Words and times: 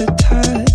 to 0.00 0.06
touch. 0.16 0.69